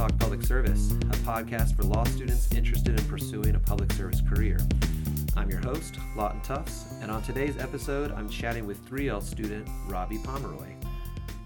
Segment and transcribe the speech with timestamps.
[0.00, 4.56] Talk Public Service, a podcast for law students interested in pursuing a public service career.
[5.36, 10.16] I'm your host, Lawton Tufts, and on today's episode, I'm chatting with 3L student Robbie
[10.24, 10.72] Pomeroy.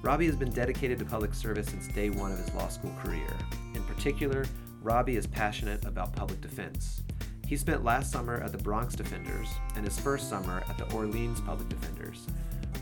[0.03, 3.27] Robbie has been dedicated to public service since day one of his law school career.
[3.75, 4.45] In particular,
[4.83, 7.03] Robbie is passionate about public defense.
[7.45, 11.41] He spent last summer at the Bronx Defenders and his first summer at the Orleans
[11.41, 12.29] Public Defenders.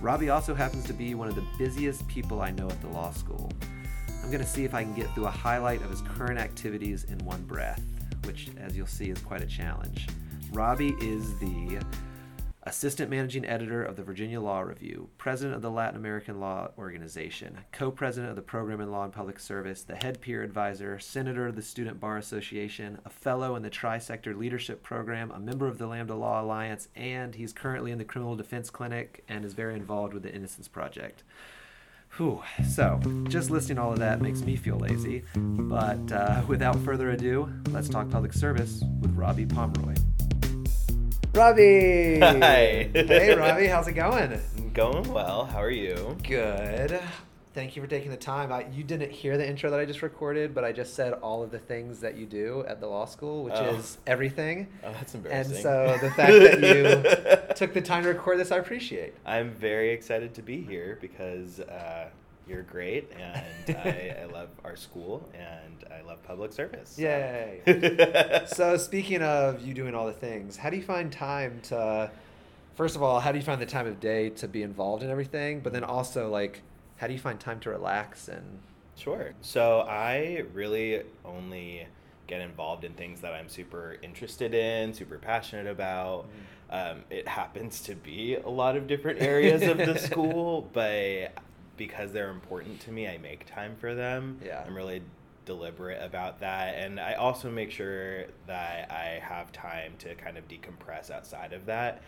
[0.03, 3.11] Robbie also happens to be one of the busiest people I know at the law
[3.11, 3.51] school.
[4.23, 7.05] I'm going to see if I can get through a highlight of his current activities
[7.05, 7.83] in one breath,
[8.25, 10.07] which, as you'll see, is quite a challenge.
[10.53, 11.81] Robbie is the
[12.63, 17.59] Assistant Managing Editor of the Virginia Law Review, President of the Latin American Law Organization,
[17.73, 21.49] Co President of the Program in Law and Public Service, the Head Peer Advisor, Senator
[21.49, 25.67] of the Student Bar Association, a Fellow in the Tri Sector Leadership Program, a member
[25.67, 29.55] of the Lambda Law Alliance, and he's currently in the Criminal Defense Clinic and is
[29.55, 31.25] very involved with the Innocence Project.
[32.19, 32.43] Whew.
[32.69, 35.25] So, just listing all of that makes me feel lazy.
[35.35, 39.95] But uh, without further ado, let's talk public service with Robbie Pomeroy.
[41.35, 42.19] Robbie!
[42.21, 42.91] Hi.
[42.93, 44.39] hey, Robbie, how's it going?
[44.75, 45.45] Going well.
[45.45, 46.17] How are you?
[46.27, 46.99] Good.
[47.55, 48.51] Thank you for taking the time.
[48.51, 51.43] I, you didn't hear the intro that I just recorded, but I just said all
[51.43, 53.75] of the things that you do at the law school, which Oh.
[53.77, 54.69] is everything.
[54.83, 55.55] Oh, that's embarrassing.
[55.55, 59.15] And so the fact that you took the time to record this, I appreciate.
[59.27, 62.09] I'm very excited to be here because uh,
[62.49, 66.95] you're great, and I, I love our school, and I love public service.
[66.97, 67.03] so.
[67.03, 68.45] Yay.
[68.47, 72.11] so speaking of you doing all the things, how do you find time to
[72.77, 75.11] first of all, how do you find the time of day to be involved in
[75.11, 75.61] everything?
[75.61, 76.63] But then also like
[77.03, 78.61] how do you find time to relax and
[78.95, 79.33] Sure.
[79.41, 81.89] So I really only
[82.29, 86.29] get involved in things that I'm super interested in, super passionate about.
[86.71, 91.33] Um, it happens to be a lot of different areas of the school, but
[91.77, 94.39] because they're important to me, I make time for them.
[94.45, 94.63] Yeah.
[94.65, 95.03] I'm really
[95.45, 96.77] deliberate about that.
[96.77, 101.67] And I also make sure that I have time to kind of decompress outside of
[101.67, 102.03] that.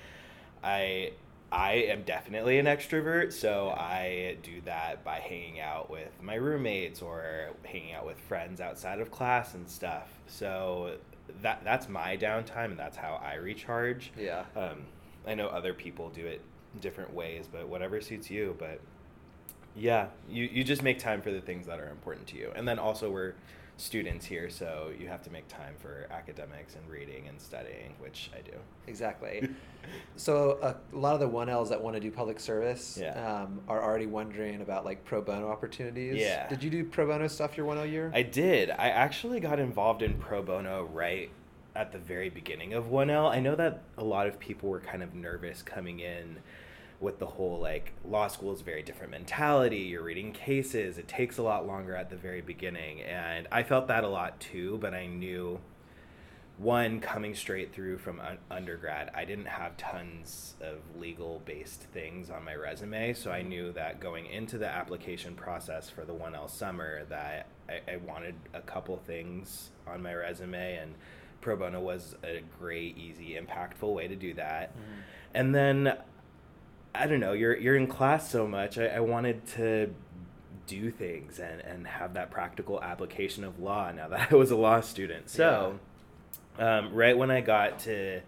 [0.62, 1.14] I
[1.52, 7.00] I am definitely an extrovert, so I do that by hanging out with my roommates
[7.00, 10.08] or hanging out with friends outside of class and stuff.
[10.26, 10.96] So
[11.42, 14.12] that that's my downtime and that's how I recharge.
[14.18, 14.44] yeah.
[14.56, 14.82] Um,
[15.26, 16.40] I know other people do it
[16.80, 18.56] different ways, but whatever suits you.
[18.58, 18.80] But
[19.76, 22.52] yeah, you, you just make time for the things that are important to you.
[22.54, 23.34] And then also, we're
[23.76, 28.30] students here, so you have to make time for academics and reading and studying, which
[28.36, 28.56] I do.
[28.86, 29.48] Exactly.
[30.16, 30.58] so
[30.92, 33.42] a lot of the 1Ls that want to do public service Yeah.
[33.42, 36.16] um, are already wondering about like pro bono opportunities.
[36.16, 36.48] Yeah.
[36.48, 38.10] Did you do pro bono stuff your 1L year?
[38.14, 38.70] I did.
[38.70, 41.30] I actually got involved in pro bono right
[41.74, 43.28] at the very beginning of 1L.
[43.30, 46.36] I know that a lot of people were kind of nervous coming in
[47.00, 49.78] with the whole like law school is a very different mentality.
[49.78, 53.02] You're reading cases, it takes a lot longer at the very beginning.
[53.02, 55.60] And I felt that a lot too, but I knew
[56.56, 62.30] one coming straight through from un- undergrad i didn't have tons of legal based things
[62.30, 66.48] on my resume so i knew that going into the application process for the 1l
[66.48, 70.94] summer that i, I wanted a couple things on my resume and
[71.40, 75.00] pro bono was a great easy impactful way to do that mm-hmm.
[75.34, 75.96] and then
[76.94, 79.94] i don't know you're, you're in class so much I, I wanted to
[80.66, 84.56] do things and, and have that practical application of law now that i was a
[84.56, 85.78] law student so
[86.58, 88.20] um, right when I got to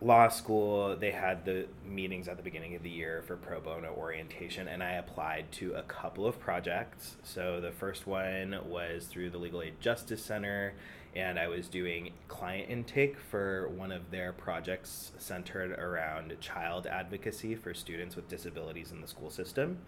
[0.00, 3.92] law school, they had the meetings at the beginning of the year for pro bono
[3.94, 7.16] orientation, and I applied to a couple of projects.
[7.24, 10.74] So the first one was through the Legal Aid Justice Center,
[11.16, 17.54] and I was doing client intake for one of their projects centered around child advocacy
[17.54, 19.78] for students with disabilities in the school system.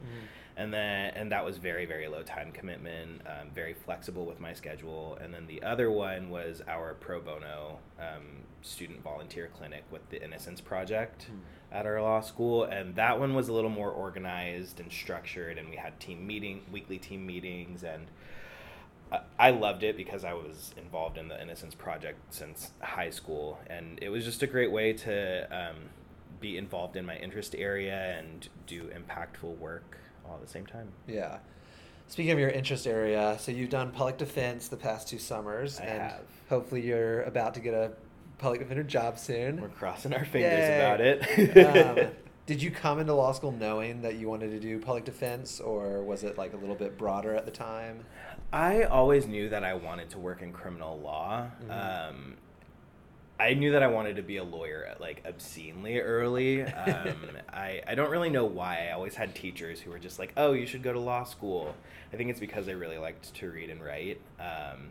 [0.56, 4.52] And then and that was very very low time commitment um, very flexible with my
[4.54, 5.18] schedule.
[5.22, 10.22] And then the other one was our pro bono um, student volunteer clinic with the
[10.22, 11.26] innocence project
[11.72, 12.64] at our law school.
[12.64, 16.62] And that one was a little more organized and structured and we had team meeting
[16.72, 18.06] weekly team meetings and
[19.12, 23.58] I- I loved it because I was involved in the Innocence Project since high school,
[23.68, 25.76] and it was just a great way to um,
[26.40, 29.98] be involved in my interest area and do impactful work
[30.28, 30.88] all at the same time.
[31.06, 31.38] Yeah.
[32.08, 35.84] Speaking of your interest area, so you've done public defense the past two summers, I
[35.84, 36.20] and have.
[36.48, 37.92] hopefully you're about to get a
[38.38, 39.60] public defender job soon.
[39.60, 40.76] We're crossing our fingers Yay.
[40.76, 42.06] about it.
[42.08, 42.10] um,
[42.50, 46.02] did you come into law school knowing that you wanted to do public defense, or
[46.02, 48.04] was it like a little bit broader at the time?
[48.52, 51.46] I always knew that I wanted to work in criminal law.
[51.62, 52.08] Mhm.
[52.08, 52.36] Um,
[53.38, 56.64] I knew that I wanted to be a lawyer at like obscenely early.
[56.64, 57.18] Um,
[57.52, 58.88] I, I don't really know why.
[58.88, 61.76] I always had teachers who were just like, oh, you should go to law school.
[62.12, 64.20] I think it's because I really liked to read and write.
[64.40, 64.88] Um,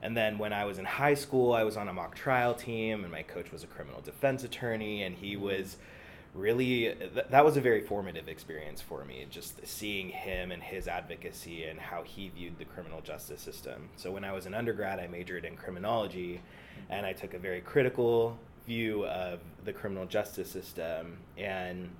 [0.00, 3.02] and then when I was in high school, I was on a mock trial team,
[3.02, 5.76] and my coach was a criminal defense attorney, and he was
[6.34, 10.86] really th- that was a very formative experience for me just seeing him and his
[10.86, 13.88] advocacy and how he viewed the criminal justice system.
[13.96, 16.40] So when i was an undergrad i majored in criminology
[16.88, 21.18] and i took a very critical view of the criminal justice system.
[21.36, 21.90] And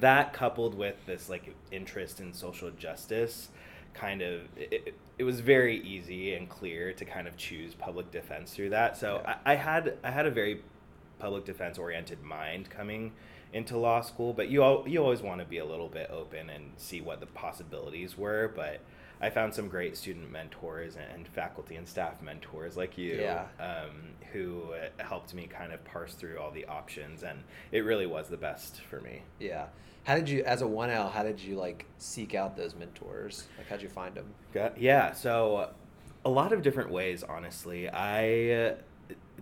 [0.00, 3.48] that coupled with this like interest in social justice
[3.94, 8.52] kind of it, it was very easy and clear to kind of choose public defense
[8.54, 8.96] through that.
[8.96, 9.36] So Yeah.
[9.44, 10.62] I, I had i had a very
[11.20, 13.12] public defense oriented mind coming
[13.52, 16.48] into law school but you al- you always want to be a little bit open
[16.50, 18.80] and see what the possibilities were but
[19.22, 23.44] I found some great student mentors and faculty and staff mentors like you Yeah.
[23.60, 23.90] um,
[24.32, 27.42] who helped me kind of parse through all the options and
[27.72, 29.66] it really was the best for me Yeah.
[30.04, 33.46] How did you, as a 1L, how did you like seek out those mentors?
[33.58, 34.32] Like, how'd you find them?
[34.78, 35.72] Yeah, so
[36.24, 37.86] a lot of different ways, honestly.
[37.90, 38.74] I uh,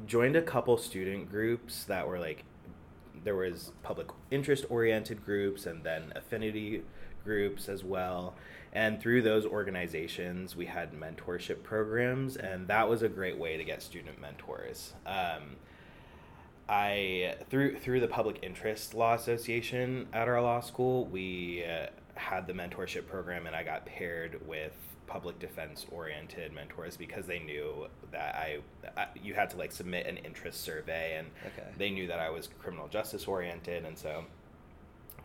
[0.06, 2.44] joined a couple student groups that were like,
[3.24, 6.82] there was public interest oriented groups and then affinity
[7.24, 8.34] groups as well.
[8.72, 13.64] And through those organizations, we had mentorship programs, and that was a great way to
[13.64, 14.92] get student mentors.
[15.06, 15.56] Um,
[16.68, 22.46] I through through the Public Interest Law Association at our law school, we uh, had
[22.46, 24.76] the mentorship program, and I got paired with
[25.08, 28.58] public defense oriented mentors because they knew that I,
[28.96, 31.66] I you had to like submit an interest survey, and Okay.
[31.76, 34.24] they knew that I was criminal justice oriented, and so.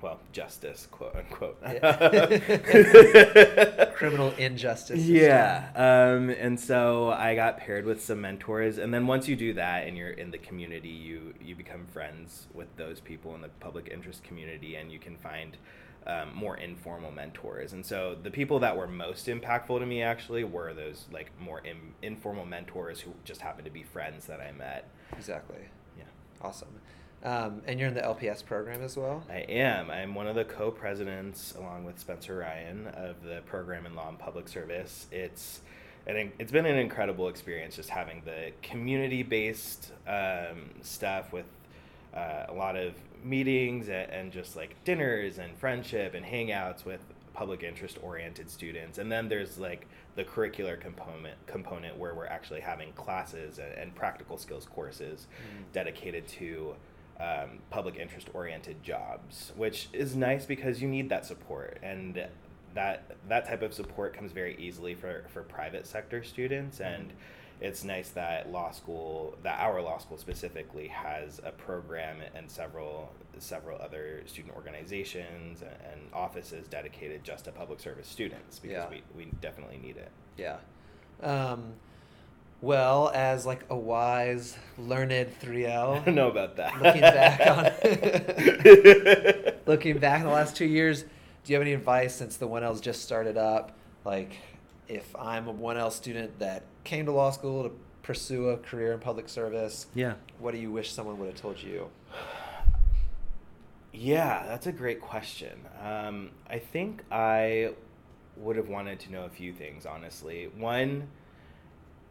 [0.01, 1.61] Well, justice, quote unquote.
[3.95, 4.99] Criminal injustice.
[4.99, 5.15] system.
[5.15, 5.69] Yeah.
[5.75, 9.87] Um, and so I got paired with some mentors, and then once you do that
[9.87, 13.87] and you're in the community, you you become friends with those people in the public
[13.93, 15.55] interest community, and you can find
[16.05, 17.73] um, more informal mentors.
[17.73, 21.59] And so the people that were most impactful to me actually were those like more
[21.59, 24.89] in, informal mentors who just happened to be friends that I met.
[25.17, 25.59] Exactly.
[25.97, 26.03] Yeah.
[26.41, 26.69] Awesome.
[27.23, 29.23] Um, and you're in the LPS program as well?
[29.29, 29.89] I am.
[29.89, 34.19] I'm one of the co-presidents, along with Spencer Ryan, of the program in law and
[34.19, 35.07] public service.
[35.09, 35.61] It's
[36.05, 41.45] and it's been an incredible experience just having the community-based um, stuff with
[42.15, 42.93] uh, a lot of
[43.23, 47.01] meetings and, and just like dinners and friendship and hangouts with
[47.33, 48.97] public interest oriented students.
[48.97, 53.95] And then there's like the curricular component component where we're actually having classes and, and
[53.95, 55.27] practical skills courses
[55.71, 56.75] dedicated to
[57.19, 61.79] um, public interest oriented jobs, which is nice because you need that support.
[61.81, 62.23] And
[62.75, 66.79] that that type of support comes very easily for, for private sector students.
[66.79, 67.13] And
[67.63, 73.11] it's nice that law school that our law school specifically has a program and several
[73.39, 78.89] several other student organizations and, offices dedicated just to public service students because Yeah.
[78.89, 80.57] we, we definitely need it Yeah.
[81.23, 81.73] Um,
[82.61, 85.11] well, as like a wise, learned
[85.41, 86.01] 3L.
[86.01, 86.79] I don't know about that.
[86.81, 87.71] Looking back on
[89.65, 91.07] looking back in the last two years, do
[91.47, 93.71] you have any advice since the 1L's just started up?
[94.05, 94.33] Like,
[94.87, 97.71] if I'm a 1L student that came to law school to
[98.01, 100.13] pursue a career in public service, yeah.
[100.39, 101.89] what do you wish someone would have told you?
[103.93, 105.59] Yeah, that's a great question.
[105.81, 107.73] Um, I think I
[108.37, 110.49] would have wanted to know a few things, honestly.
[110.57, 111.09] One,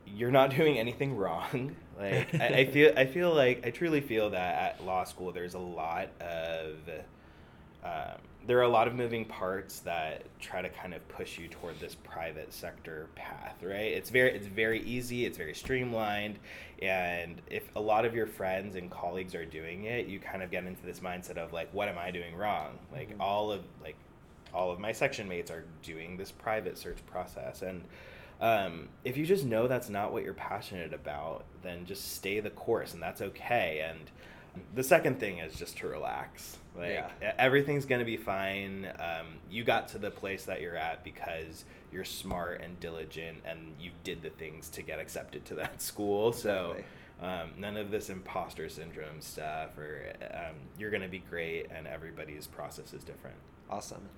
[0.07, 1.77] you're not doing anything wrong.
[2.01, 5.53] Like I, I feel, I feel like I truly feel that at law school there's
[5.53, 6.79] a lot of
[7.85, 11.49] um, there are a lot of moving parts that try to kind of push you
[11.49, 13.93] toward this private sector path, right?
[13.93, 16.39] It's very it's very easy, it's very streamlined,
[16.81, 20.51] and if a lot of your friends and colleagues are doing it, you kind of
[20.51, 22.79] get into this mindset of like, what am I doing wrong?
[22.93, 23.21] Like Mhm.
[23.21, 23.97] all of like
[24.55, 27.83] all of my section mates are doing this private search process and
[28.41, 32.51] um, if you just know that's not what you're passionate about, then just stay the
[32.51, 33.87] course, and that's okay.
[33.89, 34.11] And
[34.75, 36.59] the second thing is just to relax.
[36.77, 37.33] Like Yeah.
[37.39, 38.87] everything's gonna be fine.
[38.99, 43.75] Um, you got to the place that you're at because you're smart and diligent, and
[43.81, 46.33] you did the things to get accepted to that school.
[46.33, 46.77] So.
[47.21, 52.49] Um, none of this imposter syndrome stuff, or um, you're gonna be great, and everybody's
[52.49, 53.37] process is different.
[53.71, 54.09] Awesome.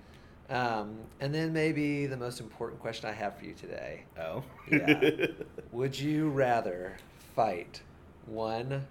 [0.49, 4.05] Um, and then maybe the most important question I have for you today.
[4.19, 5.27] Oh, Yeah.
[5.71, 6.97] Would you rather
[7.35, 7.81] fight
[8.25, 8.87] one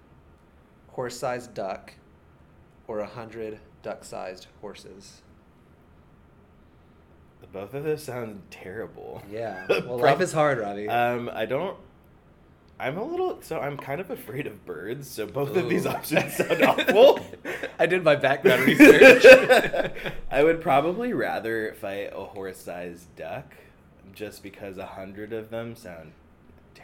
[0.95, 1.93] horse sized duck
[2.87, 5.21] or a hundred duck sized horses?
[7.51, 9.21] Both of those sound terrible.
[9.31, 9.65] Yeah.
[9.85, 10.89] Well, life is hard, Robbie.
[10.89, 11.77] Um, I don't.
[12.77, 15.09] I'm a little so I'm kind of afraid of birds.
[15.09, 17.19] So both of these options sound awful.
[17.79, 19.23] I did my background research.
[20.31, 23.53] I would probably rather fight a horse-sized duck,
[24.13, 26.11] just because a hundred of them sound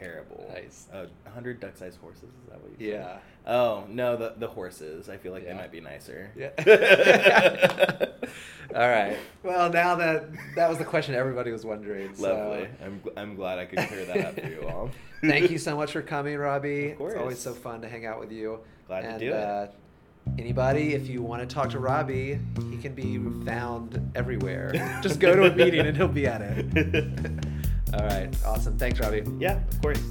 [0.02, 0.50] terrible.
[0.54, 0.88] Nice.
[0.94, 2.24] A hundred duck-sized horses.
[2.24, 2.92] Is that what you?
[2.92, 3.00] said?
[3.46, 3.52] yeah.
[3.52, 5.10] Oh no, the the horses.
[5.10, 5.54] I feel like Yeah.
[5.54, 6.32] they might be nicer.
[6.36, 6.50] Yeah.
[8.76, 9.18] All right.
[9.44, 12.16] Well, now that that was the question everybody was wondering.
[12.16, 12.68] so- Lovely.
[12.84, 14.90] I'm I'm glad I could clear that up for you all.
[15.22, 16.92] Thank you so much for coming, Robbie.
[16.92, 17.14] Of course.
[17.14, 18.60] It's always so fun to hang out with you.
[18.88, 19.34] Glad to do it.
[19.34, 19.68] Uh,
[20.40, 22.40] anybody, if you want to talk to Robbie,
[22.72, 24.72] he can be found everywhere.
[25.04, 27.46] Just go to a meeting and he'll be at it.
[27.94, 28.30] All right.
[28.46, 28.78] Awesome.
[28.78, 29.24] Thanks, Robbie.
[29.40, 30.02] yeah, of course.